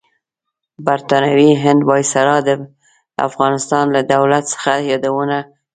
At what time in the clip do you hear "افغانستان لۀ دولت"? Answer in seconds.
3.27-4.43